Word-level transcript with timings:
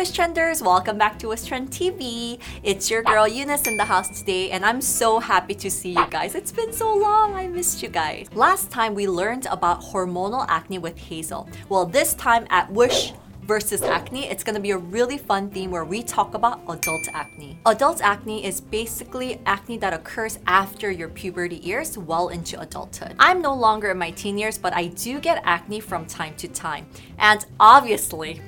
Wish 0.00 0.12
Trenders, 0.12 0.62
welcome 0.62 0.96
back 0.96 1.18
to 1.18 1.28
Wish 1.28 1.44
Trend 1.44 1.68
TV. 1.68 2.38
It's 2.62 2.90
your 2.90 3.02
girl 3.02 3.28
Eunice 3.28 3.66
in 3.66 3.76
the 3.76 3.84
house 3.84 4.08
today, 4.18 4.50
and 4.50 4.64
I'm 4.64 4.80
so 4.80 5.18
happy 5.18 5.54
to 5.56 5.70
see 5.70 5.90
you 5.90 6.06
guys. 6.08 6.34
It's 6.34 6.50
been 6.50 6.72
so 6.72 6.96
long, 6.96 7.34
I 7.34 7.48
missed 7.48 7.82
you 7.82 7.90
guys. 7.90 8.26
Last 8.32 8.70
time 8.70 8.94
we 8.94 9.06
learned 9.06 9.44
about 9.50 9.82
hormonal 9.82 10.46
acne 10.48 10.78
with 10.78 10.96
Hazel. 10.96 11.50
Well, 11.68 11.84
this 11.84 12.14
time 12.14 12.46
at 12.48 12.72
Wish 12.72 13.12
versus 13.42 13.82
acne, 13.82 14.26
it's 14.26 14.42
gonna 14.42 14.58
be 14.58 14.70
a 14.70 14.78
really 14.78 15.18
fun 15.18 15.50
theme 15.50 15.70
where 15.70 15.84
we 15.84 16.02
talk 16.02 16.32
about 16.32 16.62
adult 16.70 17.06
acne. 17.12 17.58
Adult 17.66 18.00
acne 18.00 18.42
is 18.42 18.58
basically 18.58 19.38
acne 19.44 19.76
that 19.76 19.92
occurs 19.92 20.38
after 20.46 20.90
your 20.90 21.10
puberty 21.10 21.56
years 21.56 21.98
well 21.98 22.30
into 22.30 22.58
adulthood. 22.58 23.14
I'm 23.18 23.42
no 23.42 23.54
longer 23.54 23.90
in 23.90 23.98
my 23.98 24.12
teen 24.12 24.38
years, 24.38 24.56
but 24.56 24.72
I 24.72 24.86
do 24.86 25.20
get 25.20 25.42
acne 25.44 25.80
from 25.80 26.06
time 26.06 26.36
to 26.36 26.48
time. 26.48 26.86
And 27.18 27.44
obviously, 27.58 28.40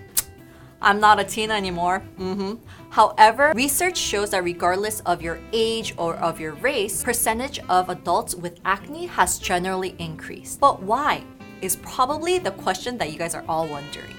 I'm 0.83 0.99
not 0.99 1.21
a 1.21 1.25
teen 1.25 1.51
anymore. 1.51 2.03
Mm-hmm. 2.19 2.55
However, 2.91 3.53
research 3.55 3.97
shows 3.97 4.31
that 4.31 4.43
regardless 4.43 5.01
of 5.07 5.23
your 5.23 5.39
age 5.53 5.95
or 5.97 6.17
of 6.17 6.41
your 6.41 6.55
race, 6.55 7.05
percentage 7.05 7.61
of 7.69 7.89
adults 7.89 8.35
with 8.35 8.59
acne 8.65 9.07
has 9.07 9.39
generally 9.39 9.95
increased. 9.99 10.61
But 10.61 10.83
why? 10.83 11.25
Is 11.63 11.77
probably 11.77 12.39
the 12.39 12.51
question 12.51 12.99
that 12.99 13.13
you 13.13 13.19
guys 13.19 13.37
are 13.37 13.45
all 13.49 13.69
wondering. 13.69 14.17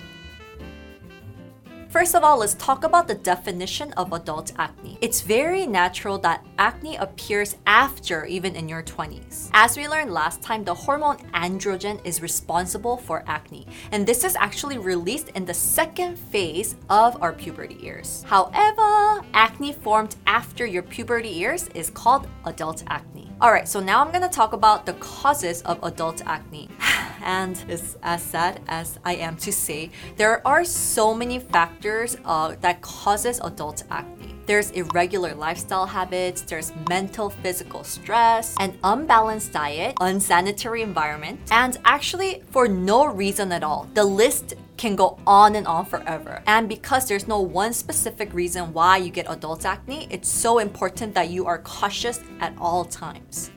First 1.94 2.16
of 2.16 2.24
all, 2.24 2.40
let's 2.40 2.56
talk 2.56 2.86
about 2.86 3.08
the 3.08 3.14
definition 3.14 3.94
of 3.94 4.14
adult 4.14 4.52
acne. 4.58 4.98
It's 5.00 5.22
very 5.22 5.68
natural 5.68 6.18
that 6.26 6.44
acne 6.58 6.96
appears 6.96 7.56
after 7.68 8.26
even 8.26 8.56
in 8.56 8.68
your 8.68 8.82
20s. 8.82 9.52
As 9.54 9.78
we 9.78 9.88
learned 9.88 10.10
last 10.10 10.42
time, 10.42 10.64
the 10.64 10.74
hormone 10.74 11.18
androgen 11.36 12.04
is 12.04 12.20
responsible 12.20 12.98
for 12.98 13.24
acne, 13.28 13.68
and 13.92 14.08
this 14.08 14.24
is 14.24 14.36
actually 14.36 14.80
released 14.80 15.30
in 15.36 15.46
the 15.46 15.54
second 15.54 16.18
phase 16.18 16.78
of 16.90 17.22
our 17.22 17.32
puberty 17.32 17.76
years. 17.76 18.26
However, 18.26 19.24
acne 19.36 19.74
formed 19.74 20.16
after 20.26 20.66
your 20.66 20.82
puberty 20.82 21.30
years 21.30 21.68
is 21.76 21.92
called 21.92 22.28
adult 22.46 22.84
acne. 22.88 23.30
Alright, 23.40 23.68
so 23.68 23.80
now 23.80 24.04
I'm 24.04 24.12
gonna 24.12 24.30
talk 24.30 24.54
about 24.54 24.88
the 24.88 24.94
causes 24.94 25.62
of 25.62 25.78
adult 25.84 26.26
acne. 26.26 26.70
and 27.24 27.64
it's 27.68 27.98
as 28.04 28.22
sad 28.22 28.62
as 28.68 29.00
I 29.04 29.16
am 29.16 29.38
to 29.38 29.52
say, 29.52 29.92
there 30.18 30.46
are 30.48 30.64
so 30.64 31.14
many 31.14 31.40
factors 31.40 32.18
uh, 32.26 32.56
that 32.62 32.82
causes 32.82 33.40
adult 33.44 33.84
acne. 33.90 34.36
There's 34.46 34.72
irregular 34.72 35.34
lifestyle 35.34 35.86
habits, 35.86 36.42
there's 36.42 36.74
mental 36.90 37.30
physical 37.30 37.84
stress, 37.86 38.56
an 38.60 38.78
unbalanced 38.84 39.54
diet, 39.54 39.96
unsanitary 40.02 40.82
environment, 40.82 41.40
and 41.50 41.78
actually 41.86 42.44
for 42.52 42.68
no 42.68 43.06
reason 43.06 43.54
at 43.54 43.64
all. 43.64 43.88
The 43.94 44.04
list 44.04 44.56
can 44.76 44.96
go 44.98 45.18
on 45.26 45.56
and 45.56 45.66
on 45.66 45.86
forever. 45.86 46.44
And 46.46 46.68
because 46.68 47.08
there's 47.08 47.28
no 47.28 47.40
one 47.40 47.72
specific 47.72 48.34
reason 48.34 48.74
why 48.74 48.98
you 48.98 49.12
get 49.12 49.28
adult 49.30 49.66
acne, 49.66 50.08
it's 50.10 50.28
so 50.28 50.60
important 50.60 51.14
that 51.14 51.30
you 51.30 51.46
are 51.46 51.60
cautious 51.60 52.20
at 52.42 52.54
all 52.60 52.84
times. 52.84 53.52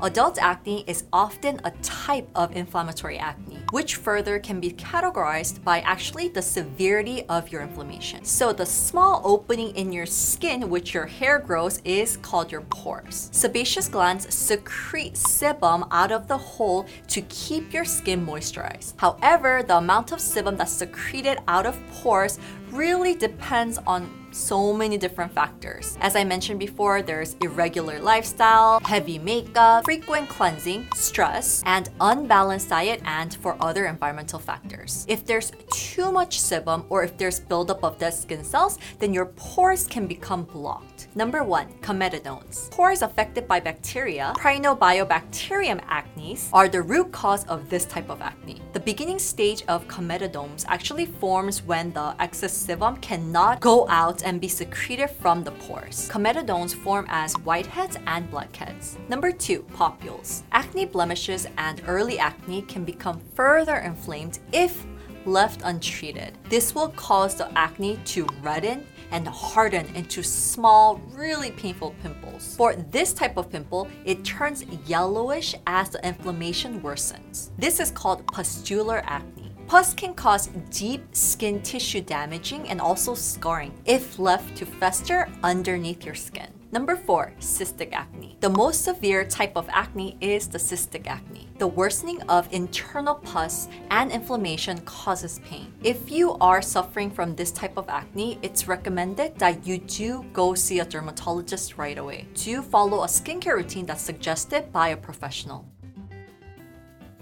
Adult 0.00 0.38
acne 0.38 0.84
is 0.86 1.04
often 1.12 1.60
a 1.64 1.72
type 1.82 2.28
of 2.36 2.54
inflammatory 2.54 3.18
acne, 3.18 3.58
which 3.72 3.96
further 3.96 4.38
can 4.38 4.60
be 4.60 4.70
categorized 4.70 5.64
by 5.64 5.80
actually 5.80 6.28
the 6.28 6.40
severity 6.40 7.24
of 7.24 7.50
your 7.50 7.62
inflammation. 7.62 8.24
So, 8.24 8.52
the 8.52 8.64
small 8.64 9.20
opening 9.24 9.74
in 9.74 9.92
your 9.92 10.06
skin 10.06 10.70
which 10.70 10.94
your 10.94 11.06
hair 11.06 11.40
grows 11.40 11.80
is 11.84 12.16
called 12.18 12.52
your 12.52 12.60
pores. 12.60 13.28
Sebaceous 13.32 13.88
glands 13.88 14.32
secrete 14.32 15.14
sebum 15.14 15.88
out 15.90 16.12
of 16.12 16.28
the 16.28 16.38
hole 16.38 16.86
to 17.08 17.20
keep 17.22 17.72
your 17.72 17.84
skin 17.84 18.24
moisturized. 18.24 18.94
However, 18.98 19.64
the 19.64 19.78
amount 19.78 20.12
of 20.12 20.20
sebum 20.20 20.56
that's 20.56 20.70
secreted 20.70 21.38
out 21.48 21.66
of 21.66 21.76
pores 21.90 22.38
really 22.72 23.14
depends 23.14 23.78
on 23.86 24.08
so 24.30 24.72
many 24.72 24.98
different 24.98 25.32
factors. 25.32 25.96
As 26.00 26.16
I 26.16 26.24
mentioned 26.24 26.60
before, 26.60 27.02
there's 27.02 27.34
irregular 27.40 27.98
lifestyle, 28.00 28.80
heavy 28.84 29.18
makeup, 29.18 29.84
frequent 29.84 30.28
cleansing, 30.28 30.86
stress, 30.94 31.62
and 31.66 31.88
unbalanced 32.00 32.68
diet, 32.68 33.00
and 33.04 33.34
for 33.34 33.56
other 33.60 33.86
environmental 33.86 34.38
factors. 34.38 35.06
If 35.08 35.24
there's 35.24 35.52
too 35.70 36.12
much 36.12 36.38
sebum 36.40 36.84
or 36.88 37.04
if 37.04 37.16
there's 37.16 37.40
buildup 37.40 37.82
of 37.82 37.98
dead 37.98 38.14
skin 38.14 38.44
cells, 38.44 38.78
then 38.98 39.14
your 39.14 39.26
pores 39.26 39.86
can 39.86 40.06
become 40.06 40.44
blocked. 40.44 41.08
Number 41.14 41.42
one, 41.42 41.68
comedones. 41.80 42.70
Pores 42.70 43.02
affected 43.02 43.48
by 43.48 43.60
bacteria, 43.60 44.32
Propionibacterium 44.36 45.80
acnes, 45.86 46.48
are 46.52 46.68
the 46.68 46.82
root 46.82 47.10
cause 47.12 47.44
of 47.46 47.68
this 47.68 47.84
type 47.86 48.10
of 48.10 48.20
acne. 48.20 48.60
The 48.72 48.80
beginning 48.80 49.18
stage 49.18 49.64
of 49.68 49.86
comedones 49.88 50.64
actually 50.68 51.06
forms 51.06 51.62
when 51.62 51.92
the 51.92 52.14
excess 52.20 52.57
sebum 52.66 53.00
cannot 53.00 53.60
go 53.60 53.86
out 53.88 54.22
and 54.22 54.40
be 54.40 54.48
secreted 54.48 55.10
from 55.10 55.44
the 55.44 55.52
pores. 55.52 56.08
Comedones 56.10 56.74
form 56.74 57.06
as 57.08 57.34
whiteheads 57.36 57.96
and 58.06 58.30
blackheads. 58.30 58.98
Number 59.08 59.30
two, 59.30 59.62
papules. 59.74 60.42
Acne 60.52 60.86
blemishes 60.86 61.46
and 61.56 61.82
early 61.86 62.18
acne 62.18 62.62
can 62.62 62.84
become 62.84 63.20
further 63.34 63.76
inflamed 63.76 64.40
if 64.52 64.84
left 65.24 65.60
untreated. 65.64 66.36
This 66.48 66.74
will 66.74 66.88
cause 66.90 67.34
the 67.34 67.50
acne 67.56 67.98
to 68.12 68.26
redden 68.42 68.86
and 69.10 69.26
harden 69.26 69.86
into 69.94 70.22
small, 70.22 71.00
really 71.12 71.50
painful 71.52 71.94
pimples. 72.02 72.56
For 72.56 72.74
this 72.74 73.12
type 73.12 73.36
of 73.36 73.50
pimple, 73.50 73.88
it 74.04 74.24
turns 74.24 74.64
yellowish 74.86 75.54
as 75.66 75.90
the 75.90 76.06
inflammation 76.06 76.80
worsens. 76.80 77.50
This 77.58 77.80
is 77.80 77.90
called 77.90 78.26
pustular 78.28 79.02
acne. 79.06 79.37
Pus 79.68 79.92
can 79.92 80.14
cause 80.14 80.46
deep 80.70 81.04
skin 81.14 81.60
tissue 81.60 82.00
damaging 82.00 82.66
and 82.70 82.80
also 82.80 83.14
scarring 83.14 83.78
if 83.84 84.18
left 84.18 84.56
to 84.56 84.64
fester 84.64 85.28
underneath 85.42 86.06
your 86.06 86.14
skin. 86.14 86.48
Number 86.72 86.96
four, 86.96 87.34
cystic 87.38 87.92
acne. 87.92 88.38
The 88.40 88.48
most 88.48 88.82
severe 88.82 89.26
type 89.26 89.52
of 89.56 89.68
acne 89.68 90.16
is 90.22 90.48
the 90.48 90.56
cystic 90.56 91.06
acne. 91.06 91.50
The 91.58 91.66
worsening 91.66 92.22
of 92.30 92.50
internal 92.50 93.16
pus 93.16 93.68
and 93.90 94.10
inflammation 94.10 94.78
causes 94.86 95.38
pain. 95.44 95.74
If 95.82 96.10
you 96.10 96.38
are 96.40 96.62
suffering 96.62 97.10
from 97.10 97.36
this 97.36 97.50
type 97.50 97.76
of 97.76 97.90
acne, 97.90 98.38
it's 98.40 98.68
recommended 98.68 99.38
that 99.38 99.66
you 99.66 99.76
do 99.76 100.24
go 100.32 100.54
see 100.54 100.80
a 100.80 100.84
dermatologist 100.86 101.76
right 101.76 101.98
away. 101.98 102.26
Do 102.32 102.62
follow 102.62 103.02
a 103.02 103.06
skincare 103.06 103.56
routine 103.56 103.84
that's 103.84 104.00
suggested 104.00 104.72
by 104.72 104.88
a 104.88 104.96
professional. 104.96 105.66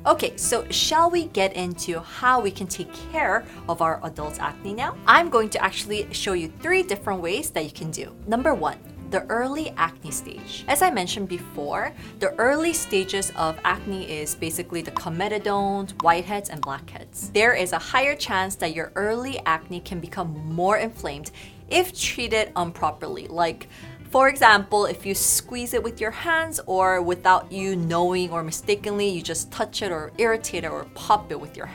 Okay, 0.07 0.37
so 0.37 0.65
shall 0.71 1.11
we 1.11 1.25
get 1.25 1.55
into 1.55 1.99
how 1.99 2.41
we 2.41 2.53
can 2.53 2.69
take 2.69 2.93
care 3.11 3.45
of 3.69 3.83
our 3.83 3.99
adult 4.05 4.41
acne 4.41 4.73
now? 4.73 4.97
I'm 5.05 5.29
going 5.29 5.51
to 5.51 5.61
actually 5.61 6.07
show 6.15 6.35
you 6.35 6.53
three 6.63 6.85
different 6.85 7.21
ways 7.21 7.51
that 7.51 7.65
you 7.65 7.73
can 7.73 7.91
do. 7.91 8.15
Number 8.29 8.55
one, 8.55 8.79
the 9.11 9.23
early 9.25 9.71
acne 9.71 10.13
stage. 10.13 10.65
As 10.69 10.81
I 10.81 10.91
mentioned 10.91 11.29
before, 11.29 11.93
the 12.21 12.33
early 12.37 12.73
stages 12.73 13.33
of 13.35 13.59
acne 13.65 14.09
is 14.09 14.37
basically 14.37 14.81
the 14.81 14.93
comedones, 14.93 15.93
whiteheads, 15.95 16.51
and 16.51 16.61
blackheads. 16.61 17.31
There 17.31 17.55
is 17.55 17.73
a 17.73 17.79
higher 17.79 18.15
chance 18.15 18.55
that 18.57 18.77
your 18.77 18.93
early 18.95 19.41
acne 19.45 19.81
can 19.81 19.99
become 19.99 20.31
more 20.47 20.77
inflamed 20.77 21.33
if 21.69 21.99
treated 21.99 22.53
improperly, 22.57 23.27
like 23.27 23.69
for 24.11 24.29
example, 24.29 24.87
if 24.87 25.05
you 25.05 25.15
squeeze 25.15 25.75
it 25.75 25.83
with 25.83 26.01
your 26.01 26.11
hands 26.11 26.61
or 26.67 27.03
without 27.03 27.51
you 27.51 27.77
knowing 27.77 28.31
or 28.31 28.43
mistakenly, 28.43 29.09
you 29.09 29.23
just 29.23 29.51
touch 29.51 29.83
it 29.83 29.91
or 29.91 30.13
irritate 30.19 30.65
it 30.65 30.71
or 30.71 30.85
pop 30.95 31.31
it 31.33 31.41
with 31.41 31.57
your 31.57 31.67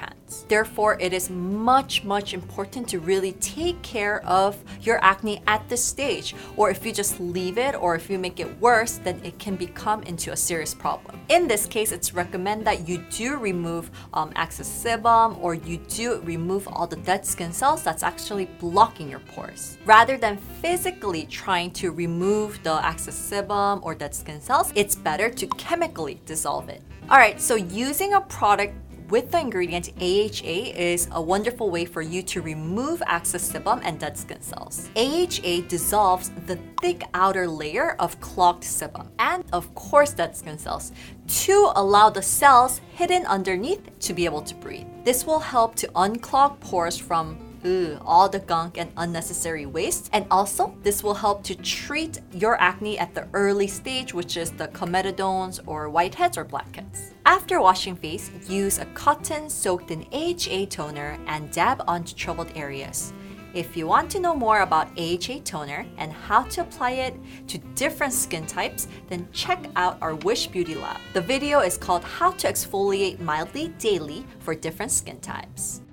Therefore, 0.47 0.97
it 1.00 1.14
is 1.14 1.30
much, 1.30 2.03
much 2.03 2.34
important 2.34 2.88
to 2.90 3.00
really 3.00 3.34
take 3.34 3.81
care 3.81 4.25
of 4.25 4.58
your 4.81 5.03
acne 5.03 5.42
at 5.47 5.68
this 5.69 5.84
stage. 5.84 6.36
Or 6.58 6.69
if 6.69 6.86
you 6.86 6.92
just 6.94 7.19
leave 7.19 7.58
it 7.58 7.75
or 7.75 7.96
if 7.96 8.09
you 8.09 8.18
make 8.18 8.40
it 8.40 8.59
worse, 8.59 8.97
then 8.97 9.19
it 9.24 9.38
can 9.40 9.56
become 9.56 10.03
into 10.03 10.31
a 10.31 10.38
serious 10.38 10.74
problem. 10.74 11.19
In 11.30 11.47
this 11.47 11.66
case, 11.66 11.92
it's 11.92 12.14
recommended 12.14 12.66
that 12.66 12.88
you 12.88 13.03
do 13.09 13.38
remove 13.38 13.92
um, 14.13 14.31
excess 14.36 14.69
sebum 14.83 15.38
or 15.42 15.56
you 15.56 15.78
do 15.78 16.22
remove 16.22 16.68
all 16.68 16.88
the 16.88 16.98
dead 16.98 17.25
skin 17.25 17.51
cells 17.51 17.84
that's 17.84 18.04
actually 18.04 18.45
blocking 18.60 19.10
your 19.10 19.19
pores. 19.19 19.77
Rather 19.86 20.18
than 20.18 20.38
physically 20.38 21.25
trying 21.25 21.72
to 21.72 21.92
remove 21.92 22.12
remove 22.12 22.63
the 22.63 22.86
excess 22.86 23.18
sebum 23.18 23.84
or 23.84 23.95
dead 23.95 24.13
skin 24.13 24.42
cells, 24.42 24.72
it's 24.75 24.95
better 24.95 25.30
to 25.30 25.48
chemically 25.57 26.19
dissolve 26.25 26.69
it. 26.69 26.81
Alright, 27.10 27.42
so 27.42 27.56
using 27.56 28.13
a 28.13 28.22
product 28.22 28.74
with 29.12 29.30
the 29.30 29.38
ingredient 29.38 29.90
AHA 29.98 30.72
is 30.74 31.10
a 31.12 31.22
wonderful 31.22 31.69
way 31.69 31.84
for 31.84 32.02
you 32.02 32.24
to 32.24 32.42
remove 32.42 33.04
excess 33.08 33.52
sebum 33.52 33.81
and 33.84 34.00
dead 34.00 34.18
skin 34.18 34.42
cells. 34.42 34.90
AHA 34.96 35.68
dissolves 35.68 36.31
the 36.48 36.58
thick 36.81 37.04
outer 37.13 37.46
layer 37.46 37.98
of 38.00 38.19
clogged 38.22 38.63
sebum 38.63 39.10
and, 39.19 39.44
of 39.52 39.75
course, 39.75 40.13
dead 40.13 40.36
skin 40.36 40.58
cells 40.58 40.94
to 41.28 41.72
allow 41.75 42.10
the 42.10 42.22
cells 42.22 42.80
hidden 42.96 43.25
underneath 43.25 43.81
to 44.00 44.13
be 44.13 44.24
able 44.24 44.42
to 44.42 44.56
breathe. 44.56 44.88
This 45.04 45.28
will 45.28 45.40
help 45.40 45.75
to 45.75 45.88
unclog 45.90 46.62
pores 46.62 46.98
from 46.98 47.38
Ugh, 47.63 48.02
all 48.04 48.28
the 48.28 48.40
gunk 48.40 48.80
and 48.80 48.92
unnecessary 48.98 49.68
waste. 49.68 50.10
And 50.13 50.25
also, 50.31 50.75
this 50.81 51.04
will 51.04 51.13
help 51.13 51.44
to 51.44 51.54
treat 51.54 52.19
your 52.31 52.60
acne 52.60 52.98
at 52.98 53.13
the 53.13 53.28
early 53.34 53.68
stage, 53.68 54.16
which 54.16 54.36
is 54.36 54.50
the 54.52 54.69
comedones 54.69 55.60
or 55.68 55.88
whiteheads 55.88 56.38
or 56.38 56.44
blackheads. 56.44 57.11
After 57.31 57.62
washing 57.62 57.95
face, 57.95 58.30
use 58.50 58.78
a 58.78 58.83
cotton 58.88 59.50
soaked 59.50 59.89
in 59.89 60.06
AHA 60.12 60.66
toner 60.66 61.18
and 61.28 61.50
dab 61.50 61.81
onto 61.88 62.13
troubled 62.13 62.51
areas. 62.56 63.13
If 63.54 63.78
you 63.78 63.88
want 63.88 64.12
to 64.12 64.19
know 64.19 64.36
more 64.36 64.63
about 64.63 64.89
AHA 65.00 65.39
toner 65.45 65.86
and 65.98 66.12
how 66.12 66.44
to 66.44 66.60
apply 66.60 66.92
it 67.07 67.16
to 67.48 67.57
different 67.74 68.12
skin 68.12 68.45
types, 68.45 68.89
then 69.07 69.30
check 69.31 69.66
out 69.78 69.98
our 70.01 70.16
Wish 70.16 70.48
Beauty 70.48 70.75
Lab. 70.75 70.98
The 71.13 71.22
video 71.22 71.62
is 71.62 71.78
called 71.78 72.04
How 72.04 72.31
to 72.31 72.48
Exfoliate 72.50 73.22
Mildly 73.22 73.69
Daily 73.80 74.25
for 74.39 74.54
Different 74.54 74.92
Skin 74.92 75.22
Types 75.22 75.84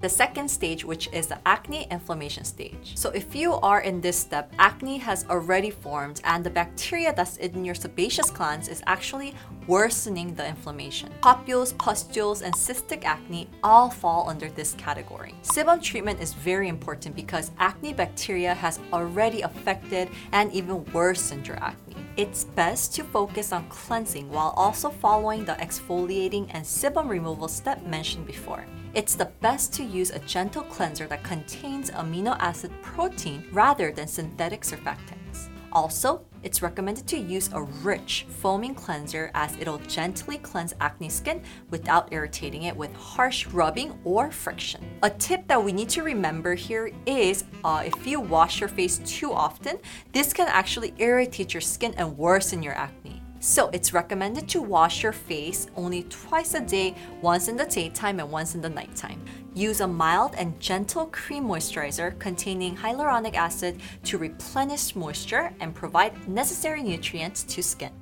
the 0.00 0.08
second 0.08 0.48
stage, 0.48 0.84
which 0.84 1.08
is 1.12 1.26
the 1.26 1.38
acne 1.46 1.86
inflammation 1.90 2.44
stage. 2.44 2.92
So 2.96 3.10
if 3.10 3.34
you 3.34 3.54
are 3.54 3.80
in 3.80 4.00
this 4.00 4.16
step, 4.18 4.52
acne 4.58 4.98
has 4.98 5.24
already 5.30 5.70
formed 5.70 6.20
and 6.24 6.44
the 6.44 6.50
bacteria 6.50 7.14
that's 7.14 7.38
in 7.38 7.64
your 7.64 7.74
sebaceous 7.74 8.30
glands 8.30 8.68
is 8.68 8.82
actually 8.86 9.34
worsening 9.66 10.34
the 10.34 10.46
inflammation. 10.46 11.10
Papules, 11.22 11.76
pustules, 11.78 12.42
and 12.42 12.54
cystic 12.54 13.04
acne 13.04 13.48
all 13.64 13.90
fall 13.90 14.28
under 14.28 14.48
this 14.50 14.74
category. 14.74 15.34
Sebum 15.42 15.82
treatment 15.82 16.20
is 16.20 16.34
very 16.34 16.68
important 16.68 17.16
because 17.16 17.50
acne 17.58 17.92
bacteria 17.92 18.54
has 18.54 18.80
already 18.92 19.42
affected 19.42 20.10
and 20.32 20.52
even 20.52 20.84
worsened 20.92 21.46
your 21.46 21.56
acne. 21.56 21.96
It's 22.16 22.44
best 22.44 22.94
to 22.94 23.04
focus 23.04 23.52
on 23.52 23.68
cleansing 23.68 24.30
while 24.30 24.54
also 24.56 24.90
following 24.90 25.44
the 25.44 25.54
exfoliating 25.54 26.48
and 26.50 26.64
sebum 26.64 27.08
removal 27.08 27.48
step 27.48 27.82
mentioned 27.84 28.26
before. 28.26 28.64
It's 28.96 29.14
the 29.14 29.26
best 29.42 29.74
to 29.74 29.84
use 29.84 30.08
a 30.08 30.20
gentle 30.20 30.62
cleanser 30.62 31.06
that 31.08 31.22
contains 31.22 31.90
amino 31.90 32.34
acid 32.40 32.72
protein 32.80 33.44
rather 33.52 33.92
than 33.92 34.08
synthetic 34.08 34.62
surfactants. 34.62 35.50
Also, 35.70 36.24
it's 36.42 36.62
recommended 36.62 37.06
to 37.08 37.18
use 37.18 37.50
a 37.52 37.60
rich 37.60 38.24
foaming 38.40 38.74
cleanser 38.74 39.30
as 39.34 39.54
it'll 39.58 39.80
gently 39.80 40.38
cleanse 40.38 40.72
acne 40.80 41.10
skin 41.10 41.42
without 41.68 42.10
irritating 42.10 42.62
it 42.62 42.74
with 42.74 42.90
harsh 42.94 43.46
rubbing 43.48 43.98
or 44.02 44.30
friction. 44.30 44.82
A 45.02 45.10
tip 45.10 45.46
that 45.46 45.62
we 45.62 45.72
need 45.72 45.90
to 45.90 46.02
remember 46.02 46.54
here 46.54 46.90
is 47.04 47.44
uh, 47.64 47.82
if 47.84 48.06
you 48.06 48.18
wash 48.18 48.60
your 48.60 48.70
face 48.70 48.96
too 49.04 49.30
often, 49.30 49.78
this 50.14 50.32
can 50.32 50.48
actually 50.48 50.94
irritate 50.96 51.52
your 51.52 51.60
skin 51.60 51.92
and 51.98 52.16
worsen 52.16 52.62
your 52.62 52.72
acne. 52.72 53.05
So 53.40 53.68
it's 53.72 53.92
recommended 53.92 54.48
to 54.48 54.62
wash 54.62 55.02
your 55.02 55.12
face 55.12 55.68
only 55.76 56.04
twice 56.04 56.54
a 56.54 56.60
day, 56.60 56.94
once 57.20 57.48
in 57.48 57.56
the 57.56 57.66
daytime 57.66 58.18
and 58.20 58.30
once 58.30 58.54
in 58.54 58.60
the 58.60 58.68
nighttime. 58.68 59.22
Use 59.54 59.80
a 59.80 59.86
mild 59.86 60.34
and 60.36 60.58
gentle 60.60 61.06
cream 61.06 61.44
moisturizer 61.44 62.18
containing 62.18 62.76
hyaluronic 62.76 63.34
acid 63.34 63.80
to 64.04 64.18
replenish 64.18 64.96
moisture 64.96 65.52
and 65.60 65.74
provide 65.74 66.28
necessary 66.28 66.82
nutrients 66.82 67.42
to 67.44 67.62
skin. 67.62 67.92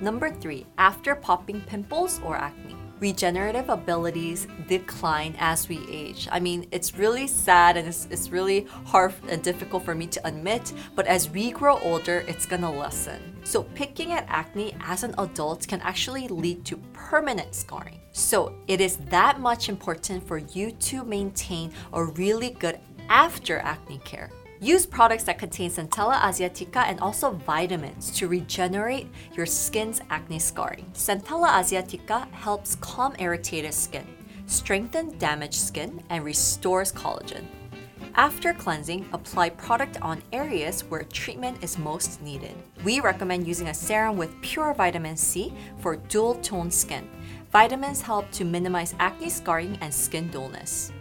Number 0.00 0.30
3. 0.30 0.66
After 0.78 1.14
popping 1.14 1.60
pimples 1.60 2.20
or 2.24 2.36
acne 2.36 2.71
regenerative 3.02 3.68
abilities 3.68 4.46
decline 4.68 5.34
as 5.40 5.68
we 5.68 5.84
age. 5.90 6.28
I 6.30 6.38
mean, 6.38 6.68
it's 6.70 6.96
really 6.96 7.26
sad 7.26 7.76
and 7.76 7.88
it's, 7.88 8.06
it's 8.12 8.30
really 8.30 8.68
hard 8.86 9.12
and 9.28 9.42
difficult 9.42 9.84
for 9.84 9.94
me 9.96 10.06
to 10.06 10.24
admit, 10.24 10.72
but 10.94 11.08
as 11.08 11.28
we 11.28 11.50
grow 11.50 11.78
older, 11.80 12.24
it's 12.28 12.46
gonna 12.46 12.70
lessen. 12.70 13.20
So, 13.42 13.64
picking 13.74 14.12
at 14.12 14.24
acne 14.28 14.76
as 14.80 15.02
an 15.02 15.16
adult 15.18 15.66
can 15.66 15.80
actually 15.80 16.28
lead 16.28 16.64
to 16.66 16.76
permanent 16.92 17.56
scarring. 17.56 17.98
So, 18.12 18.54
it 18.68 18.80
is 18.80 18.98
that 19.10 19.40
much 19.40 19.68
important 19.68 20.24
for 20.28 20.38
you 20.38 20.70
to 20.70 21.04
maintain 21.04 21.72
a 21.92 22.04
really 22.04 22.50
good 22.50 22.78
after 23.08 23.58
acne 23.58 23.98
care. 24.04 24.30
Use 24.62 24.86
products 24.86 25.24
that 25.24 25.40
contain 25.40 25.72
Centella 25.72 26.20
asiatica 26.20 26.84
and 26.86 27.00
also 27.00 27.32
vitamins 27.32 28.12
to 28.12 28.28
regenerate 28.28 29.08
your 29.34 29.44
skin's 29.44 30.00
acne 30.08 30.38
scarring. 30.38 30.88
Centella 30.94 31.48
asiatica 31.48 32.30
helps 32.30 32.76
calm 32.76 33.12
irritated 33.18 33.74
skin, 33.74 34.06
strengthen 34.46 35.18
damaged 35.18 35.58
skin, 35.58 36.00
and 36.10 36.24
restores 36.24 36.92
collagen. 36.92 37.44
After 38.14 38.54
cleansing, 38.54 39.08
apply 39.12 39.50
product 39.50 40.00
on 40.00 40.22
areas 40.32 40.82
where 40.82 41.02
treatment 41.02 41.64
is 41.64 41.76
most 41.76 42.22
needed. 42.22 42.54
We 42.84 43.00
recommend 43.00 43.48
using 43.48 43.66
a 43.66 43.74
serum 43.74 44.16
with 44.16 44.40
pure 44.42 44.74
vitamin 44.74 45.16
C 45.16 45.52
for 45.78 45.96
dual 45.96 46.36
tone 46.36 46.70
skin. 46.70 47.10
Vitamins 47.50 48.00
help 48.00 48.30
to 48.30 48.44
minimize 48.44 48.94
acne 49.00 49.28
scarring 49.28 49.76
and 49.80 49.92
skin 49.92 50.30
dullness. 50.30 50.92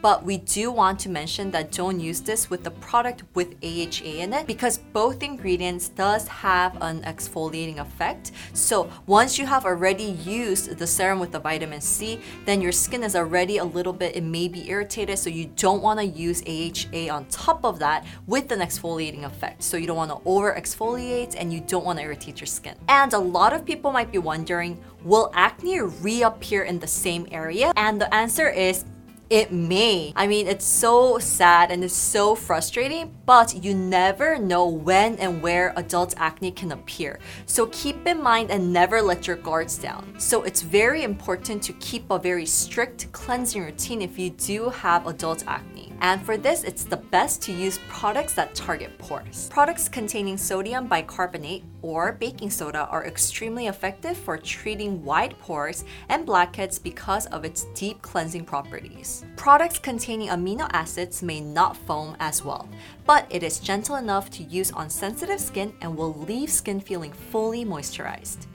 But 0.00 0.24
we 0.24 0.38
do 0.38 0.70
want 0.70 0.98
to 1.00 1.08
mention 1.08 1.50
that 1.50 1.72
don't 1.72 1.98
use 1.98 2.20
this 2.20 2.50
with 2.50 2.62
the 2.62 2.70
product 2.70 3.24
with 3.34 3.56
AHA 3.62 4.22
in 4.22 4.32
it 4.32 4.46
because 4.46 4.78
both 4.92 5.22
ingredients 5.22 5.88
does 5.88 6.28
have 6.28 6.76
an 6.80 7.02
exfoliating 7.02 7.78
effect. 7.78 8.32
So 8.52 8.90
once 9.06 9.38
you 9.38 9.46
have 9.46 9.64
already 9.64 10.16
used 10.24 10.78
the 10.78 10.86
serum 10.86 11.18
with 11.18 11.32
the 11.32 11.40
vitamin 11.40 11.80
C, 11.80 12.20
then 12.44 12.60
your 12.60 12.72
skin 12.72 13.02
is 13.02 13.16
already 13.16 13.58
a 13.58 13.64
little 13.64 13.92
bit, 13.92 14.16
it 14.16 14.22
may 14.22 14.48
be 14.48 14.68
irritated. 14.70 15.18
So 15.18 15.30
you 15.30 15.46
don't 15.56 15.82
want 15.82 15.98
to 15.98 16.06
use 16.06 16.42
AHA 16.42 17.12
on 17.12 17.26
top 17.26 17.64
of 17.64 17.78
that 17.80 18.06
with 18.26 18.52
an 18.52 18.60
exfoliating 18.60 19.24
effect. 19.24 19.62
So 19.62 19.76
you 19.76 19.86
don't 19.86 19.96
want 19.96 20.10
to 20.10 20.20
over 20.24 20.54
exfoliate 20.54 21.34
and 21.38 21.52
you 21.52 21.60
don't 21.60 21.84
want 21.84 21.98
to 21.98 22.04
irritate 22.04 22.40
your 22.40 22.46
skin. 22.46 22.76
And 22.88 23.12
a 23.12 23.18
lot 23.18 23.52
of 23.52 23.64
people 23.64 23.90
might 23.90 24.12
be 24.12 24.18
wondering, 24.18 24.78
will 25.02 25.30
acne 25.34 25.80
reappear 25.80 26.62
in 26.62 26.78
the 26.78 26.86
same 26.86 27.26
area? 27.30 27.72
And 27.76 28.00
the 28.00 28.12
answer 28.14 28.48
is 28.48 28.84
it 29.30 29.52
may. 29.52 30.12
I 30.16 30.26
mean, 30.26 30.46
it's 30.46 30.64
so 30.64 31.18
sad 31.18 31.70
and 31.70 31.84
it's 31.84 31.94
so 31.94 32.34
frustrating, 32.34 33.14
but 33.26 33.62
you 33.62 33.74
never 33.74 34.38
know 34.38 34.66
when 34.66 35.16
and 35.16 35.42
where 35.42 35.74
adult 35.76 36.14
acne 36.16 36.50
can 36.50 36.72
appear. 36.72 37.18
So 37.46 37.66
keep 37.66 38.06
in 38.06 38.22
mind 38.22 38.50
and 38.50 38.72
never 38.72 39.02
let 39.02 39.26
your 39.26 39.36
guards 39.36 39.76
down. 39.76 40.14
So 40.18 40.42
it's 40.44 40.62
very 40.62 41.02
important 41.02 41.62
to 41.64 41.72
keep 41.74 42.10
a 42.10 42.18
very 42.18 42.46
strict 42.46 43.12
cleansing 43.12 43.62
routine 43.62 44.02
if 44.02 44.18
you 44.18 44.30
do 44.30 44.70
have 44.70 45.06
adult 45.06 45.44
acne. 45.46 45.87
And 46.00 46.24
for 46.24 46.36
this, 46.36 46.64
it's 46.64 46.84
the 46.84 46.96
best 46.96 47.42
to 47.42 47.52
use 47.52 47.78
products 47.88 48.34
that 48.34 48.54
target 48.54 48.96
pores. 48.98 49.48
Products 49.50 49.88
containing 49.88 50.36
sodium 50.36 50.86
bicarbonate 50.86 51.64
or 51.82 52.12
baking 52.12 52.50
soda 52.50 52.86
are 52.90 53.06
extremely 53.06 53.66
effective 53.66 54.16
for 54.16 54.36
treating 54.38 55.04
wide 55.04 55.38
pores 55.40 55.84
and 56.08 56.24
blackheads 56.24 56.78
because 56.78 57.26
of 57.26 57.44
its 57.44 57.66
deep 57.74 58.00
cleansing 58.02 58.44
properties. 58.44 59.24
Products 59.36 59.78
containing 59.78 60.28
amino 60.28 60.68
acids 60.72 61.22
may 61.22 61.40
not 61.40 61.76
foam 61.76 62.16
as 62.20 62.44
well, 62.44 62.68
but 63.06 63.26
it 63.30 63.42
is 63.42 63.58
gentle 63.58 63.96
enough 63.96 64.30
to 64.30 64.42
use 64.44 64.70
on 64.72 64.88
sensitive 64.90 65.40
skin 65.40 65.72
and 65.80 65.96
will 65.96 66.14
leave 66.14 66.50
skin 66.50 66.80
feeling 66.80 67.12
fully 67.12 67.64
moisturized 67.64 68.46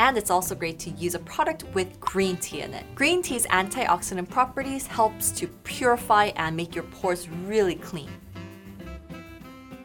and 0.00 0.16
it's 0.16 0.30
also 0.30 0.54
great 0.54 0.78
to 0.78 0.88
use 0.92 1.14
a 1.14 1.18
product 1.18 1.64
with 1.74 2.00
green 2.00 2.34
tea 2.38 2.62
in 2.62 2.72
it. 2.72 2.86
Green 2.94 3.20
tea's 3.20 3.46
antioxidant 3.48 4.30
properties 4.30 4.86
helps 4.86 5.30
to 5.32 5.46
purify 5.46 6.32
and 6.36 6.56
make 6.56 6.74
your 6.74 6.84
pores 6.84 7.28
really 7.28 7.74
clean. 7.74 8.08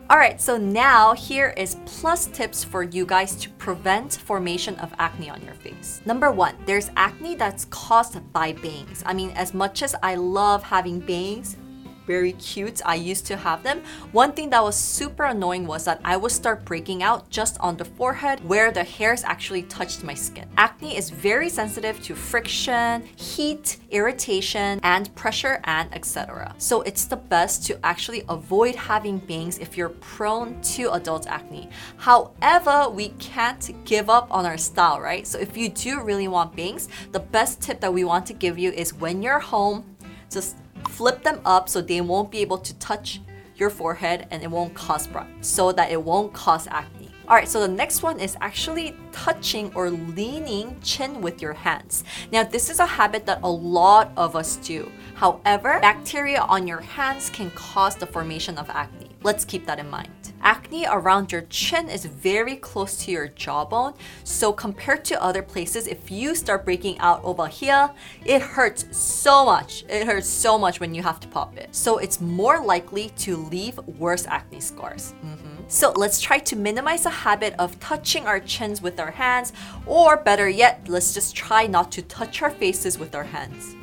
Alright, 0.09 0.39
so 0.39 0.55
now 0.55 1.13
here 1.13 1.53
is 1.57 1.75
plus 1.85 2.27
tips 2.27 2.63
for 2.63 2.81
you 2.81 3.05
guys 3.05 3.35
to 3.35 3.49
prevent 3.49 4.13
formation 4.13 4.75
of 4.75 4.93
acne 4.99 5.29
on 5.29 5.41
your 5.43 5.55
face. 5.55 5.99
Number 6.05 6.31
one, 6.31 6.55
there's 6.65 6.91
acne 6.95 7.35
that's 7.35 7.65
caused 7.65 8.15
by 8.31 8.53
bangs. 8.53 9.03
I 9.05 9.13
mean, 9.13 9.31
as 9.31 9.53
much 9.53 9.83
as 9.83 9.95
I 10.01 10.15
love 10.15 10.63
having 10.63 11.01
bangs, 11.01 11.57
very 12.05 12.33
cute. 12.33 12.81
I 12.85 12.95
used 12.95 13.25
to 13.27 13.37
have 13.37 13.63
them. 13.63 13.81
One 14.11 14.33
thing 14.33 14.49
that 14.51 14.63
was 14.63 14.75
super 14.75 15.23
annoying 15.23 15.67
was 15.67 15.85
that 15.85 16.01
I 16.03 16.17
would 16.17 16.31
start 16.31 16.65
breaking 16.65 17.03
out 17.03 17.29
just 17.29 17.59
on 17.59 17.77
the 17.77 17.85
forehead 17.85 18.43
where 18.47 18.71
the 18.71 18.83
hairs 18.83 19.23
actually 19.23 19.63
touched 19.63 20.03
my 20.03 20.13
skin. 20.13 20.47
Acne 20.57 20.97
is 20.97 21.09
very 21.09 21.49
sensitive 21.49 22.01
to 22.03 22.15
friction, 22.15 23.07
heat, 23.15 23.77
irritation, 23.91 24.79
and 24.83 25.13
pressure, 25.15 25.59
and 25.63 25.93
etc. 25.93 26.53
So 26.57 26.81
it's 26.81 27.05
the 27.05 27.17
best 27.17 27.65
to 27.67 27.85
actually 27.85 28.23
avoid 28.29 28.75
having 28.75 29.19
bangs 29.19 29.57
if 29.59 29.77
you're 29.77 29.89
prone 29.89 30.61
to 30.61 30.91
adult 30.93 31.27
acne. 31.27 31.69
However, 31.97 32.89
we 32.89 33.09
can't 33.19 33.71
give 33.85 34.09
up 34.09 34.27
on 34.31 34.45
our 34.45 34.57
style, 34.57 34.99
right? 34.99 35.25
So 35.25 35.39
if 35.39 35.57
you 35.57 35.69
do 35.69 36.01
really 36.01 36.27
want 36.27 36.55
bangs, 36.55 36.89
the 37.11 37.19
best 37.19 37.61
tip 37.61 37.79
that 37.81 37.93
we 37.93 38.03
want 38.03 38.25
to 38.27 38.33
give 38.33 38.57
you 38.57 38.71
is 38.71 38.93
when 38.93 39.21
you're 39.21 39.39
home, 39.39 39.83
just 40.29 40.57
flip 40.89 41.23
them 41.23 41.41
up 41.45 41.69
so 41.69 41.81
they 41.81 42.01
won't 42.01 42.31
be 42.31 42.39
able 42.39 42.57
to 42.59 42.73
touch 42.75 43.21
your 43.55 43.69
forehead 43.69 44.27
and 44.31 44.43
it 44.43 44.51
won't 44.51 44.73
cause 44.73 45.07
so 45.41 45.71
that 45.71 45.91
it 45.91 46.01
won't 46.01 46.33
cause 46.33 46.67
acne. 46.67 47.09
Alright, 47.27 47.47
so 47.47 47.59
the 47.59 47.67
next 47.67 48.03
one 48.03 48.19
is 48.19 48.37
actually 48.39 48.95
touching 49.11 49.73
or 49.73 49.89
leaning 49.89 50.79
chin 50.81 51.21
with 51.21 51.41
your 51.41 51.53
hands. 51.53 52.03
Now, 52.31 52.43
this 52.43 52.69
is 52.69 52.77
a 52.77 52.85
habit 52.85 53.25
that 53.25 53.39
a 53.41 53.49
lot 53.49 54.11
of 54.15 54.35
us 54.35 54.57
do. 54.57 54.91
However, 55.15 55.79
bacteria 55.81 56.41
on 56.41 56.67
your 56.67 56.81
hands 56.81 57.31
can 57.31 57.49
cause 57.51 57.95
the 57.95 58.05
formation 58.05 58.59
of 58.59 58.69
acne. 58.69 59.09
let's 59.23 59.43
keep 59.43 59.65
that 59.65 59.79
in 59.79 59.89
mind. 59.89 60.14
Acne 60.45 60.85
around 60.85 61.31
your 61.31 61.41
chin 61.49 61.89
is 61.89 62.05
very 62.05 62.55
close 62.55 62.97
to 62.97 63.09
your 63.09 63.29
jawbone, 63.29 63.95
so 64.23 64.53
compared 64.53 65.03
to 65.05 65.21
other 65.21 65.41
places, 65.41 65.87
if 65.87 66.11
you 66.11 66.35
start 66.35 66.63
breaking 66.63 66.99
out 66.99 67.19
over 67.23 67.47
here, 67.47 67.89
it 68.23 68.43
hurts 68.43 68.85
so 68.95 69.43
much. 69.43 69.83
It 69.89 70.05
hurts 70.05 70.29
so 70.29 70.59
much 70.59 70.79
when 70.79 70.93
you 70.93 71.01
have 71.01 71.19
to 71.21 71.27
pop 71.27 71.57
it. 71.57 71.73
So 71.73 71.97
it's 71.97 72.21
more 72.21 72.63
likely 72.63 73.09
to 73.17 73.37
leave 73.37 73.79
worse 73.99 74.27
acne 74.27 74.59
scars. 74.59 75.15
Mm-hmm. 75.25 75.63
So 75.67 75.91
let's 75.95 76.21
try 76.21 76.37
to 76.37 76.55
minimize 76.55 77.03
the 77.03 77.09
habit 77.09 77.55
of 77.57 77.79
touching 77.79 78.27
our 78.27 78.39
chins 78.39 78.83
with 78.83 78.99
our 78.99 79.09
hands, 79.09 79.51
or 79.87 80.15
better 80.15 80.47
yet, 80.47 80.87
let's 80.87 81.11
just 81.15 81.35
try 81.35 81.65
not 81.65 81.91
to 81.93 82.03
touch 82.03 82.43
our 82.43 82.51
faces 82.51 82.99
with 82.99 83.15
our 83.15 83.23
hands. 83.23 83.75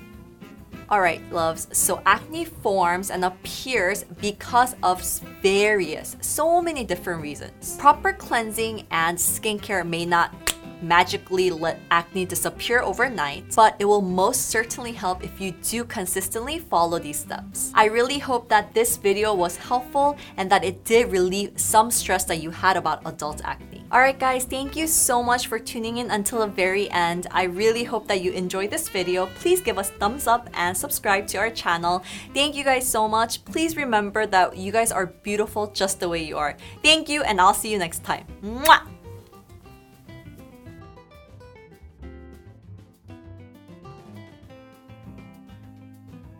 Alright, 0.92 1.22
loves, 1.32 1.68
so 1.72 2.02
acne 2.04 2.44
forms 2.44 3.10
and 3.10 3.24
appears 3.24 4.04
because 4.20 4.76
of 4.82 5.02
various, 5.40 6.18
so 6.20 6.60
many 6.60 6.84
different 6.84 7.22
reasons. 7.22 7.78
Proper 7.78 8.12
cleansing 8.12 8.86
and 8.90 9.16
skincare 9.16 9.88
may 9.88 10.04
not 10.04 10.34
magically 10.82 11.48
let 11.48 11.80
acne 11.90 12.26
disappear 12.26 12.82
overnight, 12.82 13.56
but 13.56 13.74
it 13.78 13.86
will 13.86 14.02
most 14.02 14.50
certainly 14.50 14.92
help 14.92 15.24
if 15.24 15.40
you 15.40 15.52
do 15.62 15.82
consistently 15.84 16.58
follow 16.58 16.98
these 16.98 17.20
steps. 17.20 17.72
I 17.74 17.86
really 17.86 18.18
hope 18.18 18.50
that 18.50 18.74
this 18.74 18.98
video 18.98 19.32
was 19.32 19.56
helpful 19.56 20.18
and 20.36 20.50
that 20.50 20.62
it 20.62 20.84
did 20.84 21.10
relieve 21.10 21.58
some 21.58 21.90
stress 21.90 22.24
that 22.24 22.42
you 22.42 22.50
had 22.50 22.76
about 22.76 23.00
adult 23.06 23.40
acne. 23.44 23.71
Alright 23.92 24.18
guys, 24.18 24.44
thank 24.44 24.74
you 24.74 24.86
so 24.86 25.22
much 25.22 25.48
for 25.48 25.58
tuning 25.58 25.98
in 25.98 26.10
until 26.10 26.38
the 26.38 26.46
very 26.46 26.90
end. 26.90 27.26
I 27.30 27.42
really 27.42 27.84
hope 27.84 28.08
that 28.08 28.22
you 28.22 28.32
enjoyed 28.32 28.70
this 28.70 28.88
video. 28.88 29.26
Please 29.26 29.60
give 29.60 29.76
us 29.76 29.90
thumbs 29.90 30.26
up 30.26 30.48
and 30.54 30.74
subscribe 30.74 31.26
to 31.26 31.36
our 31.36 31.50
channel. 31.50 32.02
Thank 32.32 32.54
you 32.54 32.64
guys 32.64 32.88
so 32.88 33.06
much. 33.06 33.44
Please 33.44 33.76
remember 33.76 34.24
that 34.24 34.56
you 34.56 34.72
guys 34.72 34.92
are 34.92 35.04
beautiful 35.04 35.66
just 35.72 36.00
the 36.00 36.08
way 36.08 36.24
you 36.24 36.38
are. 36.38 36.56
Thank 36.82 37.10
you 37.10 37.22
and 37.22 37.38
I'll 37.38 37.52
see 37.52 37.70
you 37.70 37.76
next 37.76 38.02
time. 38.02 38.24
Mwah! 38.42 38.91